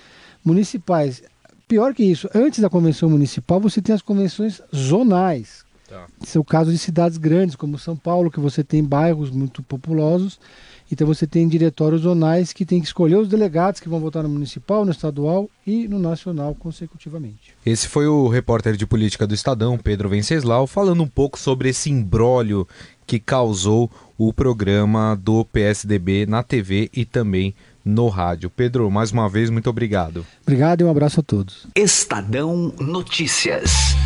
municipais. 0.43 1.23
Pior 1.69 1.93
que 1.93 2.03
isso, 2.03 2.27
antes 2.35 2.61
da 2.61 2.71
convenção 2.71 3.11
municipal, 3.11 3.61
você 3.61 3.83
tem 3.83 3.95
as 3.95 4.01
convenções 4.01 4.63
zonais. 4.75 5.63
Tá. 5.93 6.07
Esse 6.23 6.39
é 6.39 6.41
o 6.41 6.45
caso 6.45 6.73
de 6.73 6.79
cidades 6.79 7.19
grandes, 7.19 7.55
como 7.55 7.79
São 7.79 7.95
Paulo, 7.95 8.31
que 8.31 8.41
você 8.41 8.65
tem 8.65 8.83
bairros 8.83 9.31
muito 9.31 9.63
populosos 9.63 10.39
então 10.93 11.07
você 11.07 11.27
tem 11.27 11.49
diretórios 11.49 12.03
zonais 12.03 12.53
que 12.53 12.67
tem 12.67 12.79
que 12.79 12.87
escolher 12.87 13.17
os 13.17 13.27
delegados 13.27 13.81
que 13.81 13.89
vão 13.89 13.99
votar 13.99 14.23
no 14.23 14.29
municipal, 14.29 14.85
no 14.85 14.91
estadual 14.91 15.49
e 15.67 15.89
no 15.89 15.99
nacional 15.99 16.55
consecutivamente. 16.55 17.55
Esse 17.65 17.89
foi 17.89 18.07
o 18.07 18.29
repórter 18.29 18.77
de 18.77 18.87
política 18.87 19.27
do 19.27 19.35
Estadão, 19.35 19.79
Pedro 19.79 20.11
Venceslau, 20.11 20.67
falando 20.67 21.03
um 21.03 21.09
pouco 21.09 21.39
sobre 21.39 21.71
esse 21.71 21.91
imbróglio 21.91 22.69
que 23.07 23.19
causou 23.19 23.91
o 24.19 24.35
programa 24.35 25.17
do 25.17 25.47
PSDB 25.47 26.27
na 26.27 26.43
TV 26.43 26.91
e 26.93 27.07
também 27.07 27.55
no 27.83 28.09
rádio. 28.09 28.51
Pedro, 28.51 28.91
mais 28.91 29.13
uma 29.13 29.31
vez, 29.31 29.49
muito 29.49 29.71
obrigado. 29.71 30.27
Obrigado 30.43 30.83
e 30.83 30.85
um 30.85 30.91
abraço 30.91 31.21
a 31.21 31.23
todos. 31.23 31.67
Estadão 31.75 32.71
Notícias. 32.79 33.97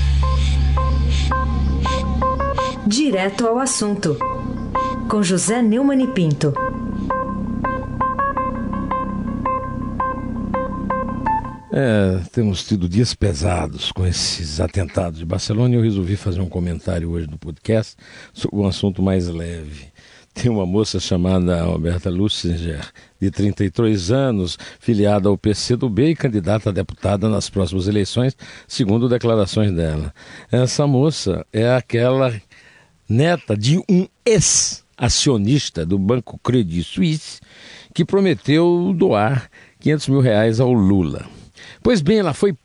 Direto 2.87 3.49
ao 3.49 3.59
assunto 3.59 4.17
com 5.11 5.21
José 5.21 5.61
Neumann 5.61 6.05
e 6.05 6.07
Pinto. 6.07 6.55
É, 11.73 12.21
temos 12.31 12.65
tido 12.65 12.89
dias 12.89 13.13
pesados 13.13 13.91
com 13.91 14.07
esses 14.07 14.61
atentados 14.61 15.19
de 15.19 15.25
Barcelona 15.25 15.75
e 15.75 15.79
eu 15.79 15.83
resolvi 15.83 16.15
fazer 16.15 16.41
um 16.41 16.49
comentário 16.49 17.11
hoje 17.11 17.27
no 17.27 17.37
podcast 17.37 17.97
sobre 18.33 18.57
um 18.59 18.67
assunto 18.69 19.03
mais 19.03 19.27
leve. 19.27 19.89
Tem 20.33 20.49
uma 20.51 20.67
moça 20.67 21.01
chamada 21.01 21.63
Alberta 21.63 22.11
Lussinger, 22.11 22.89
de 23.19 23.31
33 23.31 24.13
anos, 24.13 24.59
filiada 24.79 25.31
ao 25.31 25.39
PCdoB 25.39 26.11
e 26.11 26.15
candidata 26.15 26.69
a 26.69 26.73
deputada 26.73 27.27
nas 27.29 27.49
próximas 27.49 27.89
eleições, 27.89 28.37
segundo 28.69 29.09
declarações 29.09 29.73
dela. 29.73 30.13
Essa 30.53 30.87
moça 30.87 31.45
é 31.53 31.75
aquela 31.75 32.31
neta 33.09 33.57
de 33.57 33.79
um 33.89 34.07
ex 34.25 34.85
acionista 34.97 35.85
do 35.85 35.99
Banco 35.99 36.39
Credit 36.39 36.83
Suisse, 36.83 37.41
que 37.95 38.05
prometeu 38.05 38.95
doar 38.97 39.51
500 39.81 40.09
mil 40.09 40.21
reais 40.21 40.61
ao 40.61 40.73
Lula. 40.73 41.27
Pois 41.83 42.01
bem, 42.01 42.19
ela 42.19 42.33
foi 42.33 42.57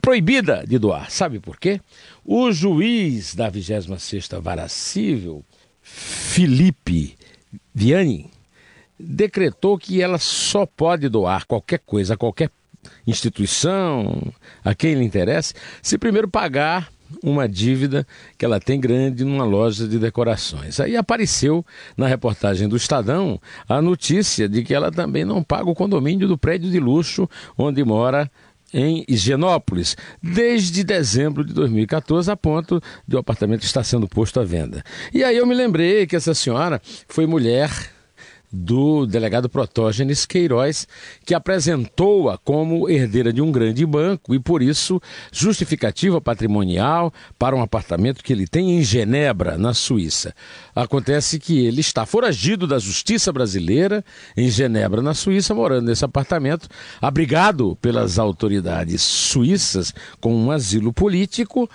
proibida 0.00 0.64
de 0.66 0.78
doar. 0.78 1.10
Sabe 1.10 1.38
por 1.38 1.58
quê? 1.58 1.80
O 2.24 2.50
juiz 2.50 3.34
da 3.34 3.50
26ª 3.50 4.40
Vara 4.40 4.66
Felipe 5.82 7.16
Viani, 7.74 8.30
decretou 8.98 9.78
que 9.78 10.02
ela 10.02 10.18
só 10.18 10.66
pode 10.66 11.08
doar 11.08 11.46
qualquer 11.46 11.78
coisa 11.80 12.14
a 12.14 12.16
qualquer 12.16 12.50
instituição, 13.06 14.32
a 14.64 14.74
quem 14.74 14.94
lhe 14.94 15.04
interesse, 15.04 15.54
se 15.82 15.98
primeiro 15.98 16.28
pagar 16.28 16.90
uma 17.22 17.48
dívida 17.48 18.06
que 18.38 18.44
ela 18.44 18.60
tem 18.60 18.78
grande 18.78 19.24
numa 19.24 19.44
loja 19.44 19.86
de 19.86 19.98
decorações. 19.98 20.80
Aí 20.80 20.96
apareceu 20.96 21.64
na 21.96 22.06
reportagem 22.06 22.68
do 22.68 22.76
Estadão 22.76 23.40
a 23.68 23.80
notícia 23.82 24.48
de 24.48 24.62
que 24.62 24.74
ela 24.74 24.90
também 24.90 25.24
não 25.24 25.42
paga 25.42 25.68
o 25.68 25.74
condomínio 25.74 26.28
do 26.28 26.38
prédio 26.38 26.70
de 26.70 26.78
luxo 26.78 27.28
onde 27.56 27.84
mora 27.84 28.30
em 28.72 29.04
Higienópolis, 29.08 29.96
desde 30.22 30.84
dezembro 30.84 31.44
de 31.44 31.52
2014, 31.52 32.30
a 32.30 32.36
ponto 32.36 32.80
de 33.06 33.16
o 33.16 33.18
apartamento 33.18 33.64
estar 33.64 33.82
sendo 33.82 34.08
posto 34.08 34.38
à 34.38 34.44
venda. 34.44 34.82
E 35.12 35.24
aí 35.24 35.36
eu 35.36 35.46
me 35.46 35.54
lembrei 35.54 36.06
que 36.06 36.14
essa 36.14 36.34
senhora 36.34 36.80
foi 37.08 37.26
mulher 37.26 37.70
do 38.52 39.06
delegado 39.06 39.48
Protógenes 39.48 40.26
Queiroz, 40.26 40.88
que 41.24 41.34
apresentou-a 41.34 42.36
como 42.36 42.88
herdeira 42.88 43.32
de 43.32 43.40
um 43.40 43.52
grande 43.52 43.86
banco 43.86 44.34
e, 44.34 44.40
por 44.40 44.60
isso, 44.60 45.00
justificativa 45.30 46.20
patrimonial 46.20 47.12
para 47.38 47.54
um 47.54 47.62
apartamento 47.62 48.24
que 48.24 48.32
ele 48.32 48.46
tem 48.46 48.78
em 48.78 48.82
Genebra, 48.82 49.56
na 49.56 49.72
Suíça. 49.72 50.34
Acontece 50.74 51.38
que 51.38 51.64
ele 51.64 51.80
está 51.80 52.04
foragido 52.04 52.66
da 52.66 52.78
justiça 52.78 53.32
brasileira 53.32 54.04
em 54.36 54.50
Genebra, 54.50 55.00
na 55.00 55.14
Suíça, 55.14 55.54
morando 55.54 55.86
nesse 55.86 56.04
apartamento, 56.04 56.68
abrigado 57.00 57.76
pelas 57.76 58.18
autoridades 58.18 59.02
suíças 59.02 59.94
com 60.20 60.34
um 60.34 60.50
asilo 60.50 60.92
político. 60.92 61.70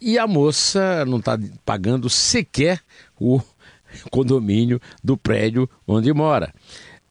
E 0.00 0.18
a 0.18 0.26
moça 0.26 1.04
não 1.04 1.18
está 1.18 1.38
pagando 1.64 2.10
sequer 2.10 2.80
o 3.20 3.40
condomínio 4.10 4.80
do 5.02 5.16
prédio 5.16 5.68
onde 5.86 6.12
mora. 6.12 6.52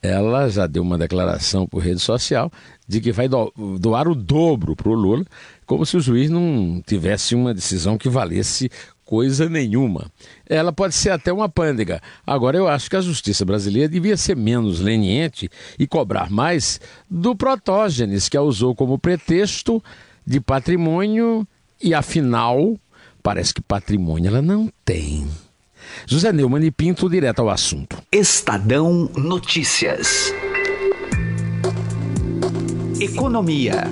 Ela 0.02 0.50
já 0.50 0.66
deu 0.66 0.82
uma 0.82 0.98
declaração 0.98 1.68
por 1.68 1.84
rede 1.84 2.00
social 2.00 2.52
de 2.88 3.00
que 3.00 3.12
vai 3.12 3.30
doar 3.30 4.08
o 4.08 4.16
dobro 4.16 4.76
para 4.76 4.90
o 4.90 4.94
Lula, 4.94 5.24
como 5.66 5.86
se 5.86 5.96
o 5.96 6.02
juiz 6.02 6.30
não 6.30 6.82
tivesse 6.86 7.36
uma 7.36 7.54
decisão 7.54 8.00
que 8.00 8.10
valesse 8.10 8.70
coisa 9.06 9.48
nenhuma. 9.50 10.10
Ela 10.50 10.72
pode 10.72 10.96
ser 10.96 11.10
até 11.10 11.32
uma 11.32 11.50
pândega. 11.50 12.02
Agora, 12.26 12.58
eu 12.58 12.68
acho 12.68 12.90
que 12.90 12.96
a 12.96 13.02
justiça 13.02 13.44
brasileira 13.44 13.90
devia 13.90 14.16
ser 14.16 14.36
menos 14.36 14.80
leniente 14.80 15.50
e 15.78 15.86
cobrar 15.86 16.32
mais 16.32 16.80
do 17.10 17.36
Protógenes, 17.36 18.28
que 18.28 18.38
a 18.38 18.42
usou 18.42 18.74
como 18.74 18.98
pretexto 18.98 19.84
de 20.26 20.40
patrimônio 20.40 21.46
e, 21.84 21.94
afinal, 21.94 22.76
parece 23.22 23.54
que 23.54 23.62
patrimônio 23.62 24.30
ela 24.30 24.42
não 24.42 24.72
tem. 24.86 25.28
José 26.06 26.32
Neumann 26.32 26.66
e 26.66 26.72
Pinto, 26.72 27.10
direto 27.10 27.40
ao 27.40 27.50
assunto. 27.50 27.98
Estadão 28.12 29.10
Notícias. 29.16 30.34
Economia. 33.00 33.84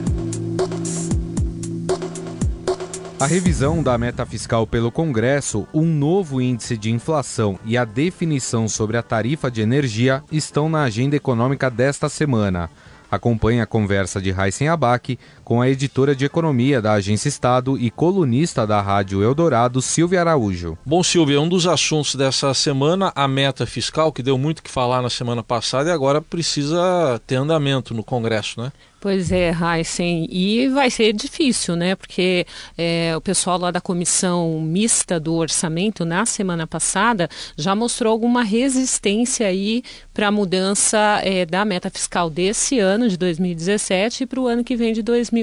A 3.19 3.25
revisão 3.25 3.83
da 3.83 3.97
meta 3.97 4.25
fiscal 4.25 4.65
pelo 4.65 4.89
Congresso, 4.89 5.67
um 5.73 5.85
novo 5.85 6.39
índice 6.39 6.77
de 6.77 6.89
inflação 6.89 7.59
e 7.65 7.77
a 7.77 7.83
definição 7.83 8.69
sobre 8.69 8.95
a 8.95 9.03
tarifa 9.03 9.51
de 9.51 9.59
energia 9.59 10.23
estão 10.31 10.69
na 10.69 10.83
agenda 10.83 11.17
econômica 11.17 11.69
desta 11.69 12.07
semana. 12.07 12.69
Acompanhe 13.11 13.59
a 13.59 13.65
conversa 13.65 14.21
de 14.21 14.29
Heisen 14.29 14.69
Abac 14.69 15.19
com 15.49 15.63
a 15.63 15.67
editora 15.67 16.15
de 16.15 16.25
economia 16.25 16.79
da 16.79 16.93
Agência 16.93 17.27
Estado 17.27 17.75
e 17.75 17.89
colunista 17.89 18.67
da 18.67 18.79
Rádio 18.79 19.23
Eldorado, 19.23 19.81
Silvia 19.81 20.19
Araújo. 20.19 20.77
Bom, 20.85 21.01
Silvia, 21.01 21.41
um 21.41 21.49
dos 21.49 21.65
assuntos 21.65 22.13
dessa 22.13 22.53
semana, 22.53 23.11
a 23.15 23.27
meta 23.27 23.65
fiscal, 23.65 24.13
que 24.13 24.21
deu 24.21 24.37
muito 24.37 24.61
que 24.61 24.69
falar 24.69 25.01
na 25.01 25.09
semana 25.09 25.41
passada 25.41 25.89
e 25.89 25.91
agora 25.91 26.21
precisa 26.21 27.19
ter 27.25 27.37
andamento 27.37 27.95
no 27.95 28.03
Congresso, 28.03 28.61
né? 28.61 28.71
Pois 29.01 29.31
é, 29.31 29.53
Heisen, 29.53 30.27
e 30.29 30.67
vai 30.67 30.89
ser 30.89 31.13
difícil, 31.13 31.73
né? 31.77 31.95
Porque 31.95 32.45
é, 32.77 33.15
o 33.15 33.21
pessoal 33.21 33.57
lá 33.57 33.71
da 33.71 33.79
comissão 33.79 34.59
mista 34.59 35.17
do 35.17 35.35
orçamento 35.35 36.03
na 36.03 36.25
semana 36.25 36.67
passada 36.67 37.29
já 37.57 37.73
mostrou 37.73 38.11
alguma 38.11 38.43
resistência 38.43 39.47
aí 39.47 39.83
para 40.13 40.27
a 40.27 40.31
mudança 40.31 41.21
é, 41.23 41.45
da 41.45 41.63
meta 41.63 41.89
fiscal 41.89 42.29
desse 42.29 42.77
ano, 42.77 43.07
de 43.07 43.15
2017, 43.15 44.23
e 44.23 44.25
para 44.25 44.39
o 44.41 44.47
ano 44.47 44.65
que 44.65 44.75
vem 44.75 44.91
de 44.91 45.01
2018. 45.01 45.38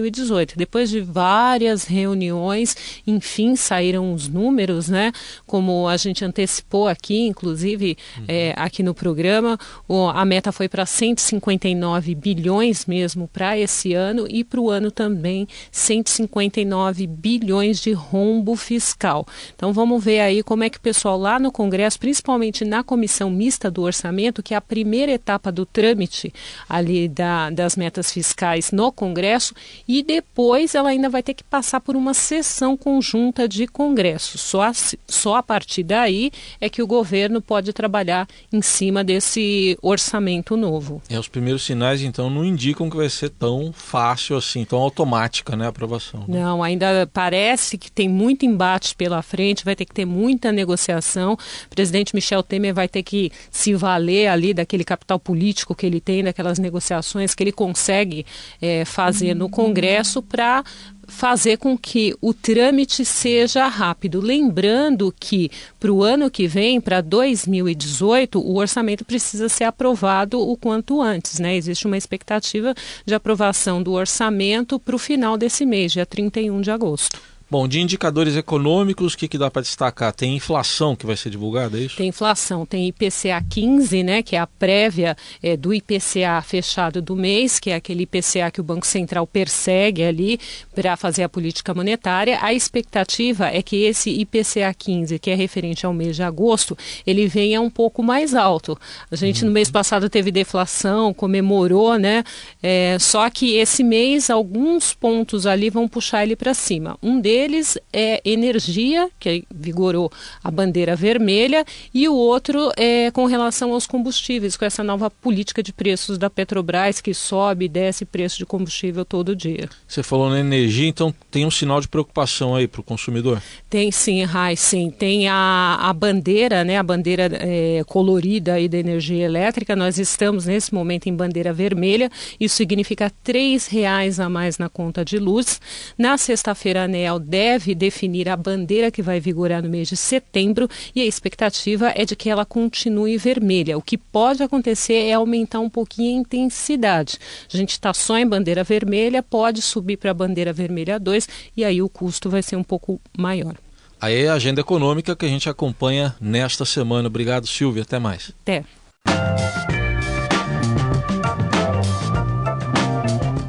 Depois 0.57 0.91
de 0.91 1.01
várias 1.01 1.85
reuniões, 1.85 2.77
enfim, 3.07 3.57
saíram 3.57 4.13
os 4.13 4.29
números, 4.29 4.89
né? 4.89 5.13
Como 5.47 5.89
a 5.89 5.97
gente 5.97 6.25
antecipou 6.25 6.89
aqui, 6.89 7.21
inclusive 7.27 7.97
uhum. 8.19 8.25
é, 8.29 8.55
aqui 8.57 8.83
no 8.83 8.95
programa, 8.95 9.59
o, 9.89 10.09
a 10.09 10.25
meta 10.25 10.53
foi 10.53 10.69
para 10.69 10.85
159 10.85 12.15
bilhões 12.15 12.85
mesmo 12.85 13.27
para 13.27 13.47
para 13.47 13.57
esse 13.57 13.95
ano 13.95 14.27
e 14.29 14.43
para 14.43 14.61
o 14.61 14.69
ano 14.69 14.91
também 14.91 15.47
159 15.71 17.07
bilhões 17.07 17.81
de 17.81 17.93
rombo 17.93 18.57
fiscal. 18.57 19.25
Então 19.55 19.73
vamos 19.73 20.03
ver 20.03 20.19
aí 20.19 20.43
como 20.43 20.65
é 20.65 20.71
que 20.71 20.79
o 20.79 20.81
pessoal 20.81 21.17
lá 21.17 21.39
no 21.39 21.53
Congresso, 21.53 21.97
principalmente 21.97 22.65
na 22.65 22.83
comissão 22.83 23.31
mista 23.31 23.71
do 23.71 23.83
orçamento, 23.83 24.43
que 24.43 24.53
é 24.53 24.57
a 24.57 24.61
primeira 24.61 25.13
etapa 25.13 25.53
do 25.53 25.65
trâmite 25.65 26.35
ali 26.69 27.07
da, 27.07 27.51
das 27.51 27.77
metas 27.77 28.11
fiscais 28.11 28.73
no 28.73 28.91
Congresso, 28.91 29.55
e 29.89 30.03
depois 30.03 30.75
ela 30.75 30.91
ainda 30.91 31.09
vai 31.09 31.23
ter 31.23 31.35
que 31.35 31.45
passar 31.45 31.81
por 31.81 31.97
uma 31.97 32.15
sessão 32.15 32.77
conjunta 32.77 33.49
de 33.49 33.67
Congresso. 33.67 34.39
Só 34.39 34.63
a, 34.63 34.73
só 35.07 35.37
a 35.37 35.43
partir 35.43 35.83
daí 35.83 36.31
é 36.61 36.69
que 36.69 36.83
o 36.83 36.87
governo 36.87 37.41
pode 37.41 37.73
trabalhar 37.73 38.29
em 38.53 38.61
cima 38.63 39.05
desse 39.05 39.79
orçamento 39.81 40.57
novo. 40.57 41.03
É, 41.09 41.19
os 41.19 41.29
primeiros 41.29 41.63
sinais, 41.63 42.03
então, 42.03 42.29
não 42.29 42.45
indicam 42.45 42.91
que 42.91 42.97
vai 42.97 43.09
ser 43.09 43.31
tão 43.31 43.73
fácil 43.73 44.37
assim, 44.37 44.65
tão 44.65 44.79
automática 44.79 45.57
né, 45.57 45.67
a 45.67 45.69
aprovação. 45.69 46.21
Né? 46.27 46.41
Não, 46.41 46.63
ainda 46.63 47.09
parece 47.13 47.79
que 47.79 47.91
tem 47.91 48.09
muito 48.09 48.45
embate 48.45 48.95
pela 48.95 49.23
frente, 49.23 49.65
vai 49.65 49.77
ter 49.77 49.85
que 49.85 49.95
ter 49.95 50.05
muita 50.05 50.51
negociação. 50.51 51.35
O 51.67 51.75
presidente 51.75 52.15
Michel 52.15 52.43
Temer 52.43 52.75
vai 52.75 52.89
ter 52.89 53.03
que 53.03 53.31
se 53.51 53.75
valer 53.75 54.29
ali 54.29 54.53
daquele 54.53 54.85
capital 54.85 55.19
político 55.19 55.75
que 55.75 55.87
ele 55.87 56.01
tem, 56.01 56.25
daquelas 56.25 56.59
negociações 56.59 57.35
que 57.35 57.43
ele 57.43 57.53
consegue 57.53 58.27
é, 58.61 58.85
fazer 58.85 59.35
no 59.35 59.49
Congresso 59.77 60.23
para 60.23 60.65
fazer 61.07 61.59
com 61.59 61.77
que 61.77 62.15
o 62.21 62.33
trâmite 62.33 63.05
seja 63.05 63.69
rápido. 63.69 64.21
Lembrando 64.21 65.15
que 65.21 65.51
para 65.79 65.93
o 65.93 66.03
ano 66.03 66.31
que 66.31 66.49
vem, 66.49 66.81
para 66.81 67.03
2018, 67.03 68.41
o 68.41 68.57
orçamento 68.57 69.05
precisa 69.05 69.49
ser 69.51 69.65
aprovado 69.65 70.41
o 70.41 70.57
quanto 70.57 71.03
antes. 71.03 71.39
Né? 71.39 71.57
Existe 71.57 71.87
uma 71.87 71.99
expectativa 71.99 72.75
de 73.05 73.15
aprovação 73.15 73.83
do 73.83 73.93
orçamento 73.93 74.81
para 74.81 74.97
o 74.97 74.99
final 74.99 75.37
desse 75.37 75.67
mês, 75.67 75.93
dia 75.93 76.07
31 76.07 76.61
de 76.63 76.71
agosto. 76.71 77.21
Bom, 77.49 77.69
de 77.69 77.81
indicadores 77.81 78.35
econômicos, 78.35 79.15
o 79.15 79.17
que, 79.17 79.29
que 79.29 79.39
dá 79.39 79.49
para 79.49 79.63
destacar? 79.63 80.13
Tem 80.13 80.35
inflação 80.35 80.97
que 80.97 81.07
vai 81.07 81.17
ser 81.17 81.31
divulgada, 81.31 81.79
é 81.79 81.83
isso? 81.83 81.97
Tem 81.97 82.09
inflação, 82.09 82.67
tem 82.67 82.89
IPCA 82.89 83.41
15, 83.49 84.03
né, 84.03 84.21
que 84.21 84.35
é 84.35 84.41
a 84.41 84.49
prévia 84.49 85.17
é, 85.41 85.57
do 85.57 85.73
IPCA 85.73 86.43
fechado 86.43 87.01
do 87.01 87.15
mês, 87.15 87.61
que 87.61 87.71
é 87.71 87.77
aquele 87.77 88.03
IPCA 88.03 88.51
que 88.53 88.61
o 88.61 88.65
Banco 88.65 88.85
Central 88.85 89.29
persegue 89.29 90.03
ali 90.03 90.41
para 90.75 90.97
fazer 90.97 91.23
a 91.23 91.29
política 91.29 91.73
monetária. 91.73 92.37
A 92.43 92.53
expectativa 92.53 93.47
é 93.47 93.63
que 93.63 93.77
esse 93.85 94.11
IPCA 94.11 94.75
15, 94.77 95.17
que 95.21 95.31
é 95.31 95.37
referente 95.37 95.87
ao 95.87 95.95
mês 95.95 96.17
de 96.17 96.25
agosto, 96.25 96.77
ele 97.07 97.29
venha 97.29 97.61
um 97.61 97.71
pouco 97.71 98.03
mais 98.03 98.35
alto. 98.35 98.77
A 99.09 99.15
gente 99.15 99.43
uhum. 99.43 99.51
no 99.51 99.55
mês 99.55 99.71
passado 99.71 100.11
teve 100.11 100.33
deflação, 100.33 101.15
comemorou, 101.15 101.97
né? 101.97 102.25
É, 102.61 102.97
só 102.99 103.31
que 103.31 103.55
esse 103.55 103.85
mês 103.85 104.31
alguns 104.31 104.93
pontos 104.93 105.47
ali 105.47 105.71
vão 105.71 105.87
puxar 105.87 106.25
ele 106.25 106.35
para 106.35 106.53
cima. 106.53 106.99
Um 107.01 107.21
deles 107.21 107.36
deles 107.37 107.77
é 107.93 108.23
energia, 108.25 109.11
que 109.21 109.45
vigorou 109.55 110.11
a 110.43 110.51
bandeira 110.51 110.97
vermelha, 110.97 111.67
e 111.93 112.09
o 112.09 112.15
outro 112.15 112.73
é 112.77 113.11
com 113.11 113.27
relação 113.27 113.73
aos 113.75 113.87
combustíveis, 113.87 114.57
com 114.57 114.65
essa 114.65 114.83
nova 114.83 115.11
política 115.11 115.63
de 115.63 115.71
preços 115.71 116.17
da 116.17 116.31
Petrobras, 116.31 117.03
que 117.03 117.13
sobe 117.13 117.67
e 117.67 117.69
desce 117.69 118.07
preço 118.07 118.39
de 118.39 118.47
combustível 118.47 119.05
todo 119.05 119.37
dia. 119.37 119.69
Você 119.87 120.03
falou 120.03 120.31
na 120.31 120.41
energia, 120.41 120.89
então 120.89 121.15
tem 121.31 121.45
um 121.45 121.51
sinal 121.51 121.79
de 121.79 121.89
preocupação 121.89 122.57
aí 122.57 122.67
para 122.67 122.81
o 122.81 122.85
consumidor? 122.85 123.43
Tem 123.69 123.93
sim, 123.93 124.25
Rai, 124.25 124.57
sim. 124.57 124.91
Tem 124.91 125.29
a, 125.29 125.77
a 125.81 125.93
bandeira, 125.93 126.65
né, 126.65 126.79
a 126.79 126.83
bandeira 126.83 127.29
é, 127.33 127.85
colorida 127.87 128.55
aí 128.55 128.67
da 128.67 128.79
energia 128.79 129.25
elétrica. 129.25 129.77
Nós 129.77 129.99
estamos 129.99 130.47
nesse 130.47 130.73
momento 130.73 131.07
em 131.07 131.15
bandeira 131.15 131.53
vermelha. 131.53 132.11
Isso 132.41 132.57
significa 132.57 133.13
R$ 133.27 133.59
reais 133.71 134.19
a 134.19 134.29
mais 134.31 134.57
na 134.57 134.71
conta 134.71 135.05
de 135.05 135.19
luz. 135.19 135.61
Na 135.99 136.17
sexta-feira, 136.17 136.81
a 136.81 136.85
ANEL 136.85 137.26
deve 137.27 137.75
definir 137.75 138.29
a 138.29 138.37
bandeira 138.37 138.91
que 138.91 139.03
vai 139.03 139.19
vigorar 139.19 139.63
no 139.63 139.69
mês 139.69 139.89
de 139.89 139.97
setembro 139.97 140.69
e 140.95 141.01
a 141.01 141.05
expectativa 141.05 141.93
é 141.95 142.05
de 142.05 142.15
que 142.15 142.31
ela 142.31 142.45
continue 142.45 143.19
vermelha. 143.19 143.77
O 143.77 143.83
que 143.83 143.99
pode 143.99 144.43
acontecer 144.43 144.95
é 144.95 145.13
aumentar 145.13 145.59
um 145.59 145.69
pouquinho 145.69 146.19
a 146.19 146.21
intensidade. 146.21 147.19
A 147.53 147.57
gente 147.57 147.73
está 147.73 147.93
só 147.93 148.17
em 148.17 148.27
bandeira 148.27 148.63
vermelha, 148.63 149.23
pode 149.23 149.61
subir 149.61 149.97
para 149.97 150.13
a 150.13 150.15
bandeira 150.15 150.53
vermelha 150.53 151.01
2 151.01 151.29
e 151.57 151.65
aí 151.65 151.83
o 151.83 151.89
custo 151.89 152.31
vai 152.31 152.43
ser 152.43 152.57
um 152.57 152.65
pouco 152.65 153.01
maior. 153.17 153.57
Aí 154.01 154.25
é 154.25 154.29
a 154.29 154.35
agenda 154.35 154.61
econômica 154.61 155.17
que 155.17 155.25
a 155.27 155.29
gente 155.29 155.49
acompanha 155.49 156.15
nesta 156.21 156.65
semana. 156.65 157.09
Obrigado, 157.09 157.47
Silvia. 157.47 157.83
Até 157.83 157.99
mais. 157.99 158.31
Até. 158.43 158.63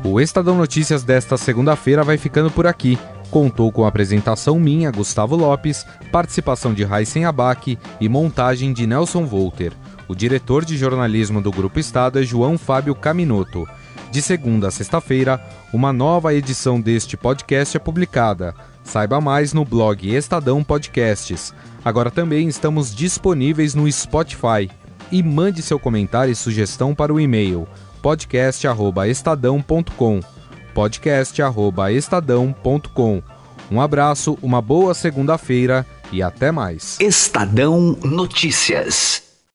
O 0.04 0.22
Estadão 0.22 0.56
Notícias 0.56 1.04
desta 1.04 1.38
segunda-feira 1.38 2.02
vai 2.04 2.18
ficando 2.18 2.50
por 2.50 2.66
aqui 2.66 2.98
contou 3.30 3.72
com 3.72 3.86
apresentação 3.86 4.60
minha, 4.60 4.90
Gustavo 4.92 5.36
Lopes, 5.36 5.86
participação 6.12 6.74
de 6.74 6.84
Raíssen 6.84 7.26
Abac 7.26 7.78
e 8.00 8.10
montagem 8.10 8.74
de 8.74 8.88
Nelson 8.88 9.26
Volter. 9.26 9.74
O 10.08 10.16
diretor 10.16 10.64
de 10.64 10.78
jornalismo 10.78 11.42
do 11.42 11.52
Grupo 11.52 11.80
Estado 11.80 12.20
é 12.20 12.24
João 12.24 12.58
Fábio 12.58 12.96
Caminoto. 12.96 13.68
De 14.10 14.22
segunda 14.22 14.70
a 14.70 14.72
sexta-feira, 14.72 15.42
uma 15.74 15.92
nova 15.92 16.34
edição 16.34 16.80
deste 16.80 17.18
podcast 17.18 17.76
é 17.76 17.80
publicada. 17.80 18.56
Saiba 18.84 19.20
mais 19.20 19.52
no 19.54 19.66
blog 19.66 20.16
Estadão 20.16 20.64
Podcasts. 20.64 21.54
Agora 21.84 22.10
também 22.10 22.48
estamos 22.48 22.96
disponíveis 22.96 23.76
no 23.76 23.92
Spotify. 23.92 24.72
E 25.12 25.22
mande 25.22 25.62
seu 25.62 25.78
comentário 25.78 26.32
e 26.32 26.36
sugestão 26.36 26.96
para 26.96 27.14
o 27.14 27.20
e-mail 27.20 27.68
podcast@estadão.com 28.02 30.37
podcast@estadão.com. 30.78 33.24
Um 33.72 33.82
abraço, 33.82 34.38
uma 34.44 34.62
boa 34.62 34.94
segunda-feira 34.94 35.84
e 36.12 36.22
até 36.22 36.52
mais. 36.52 37.00
Estadão 37.02 37.98
Notícias. 38.04 39.27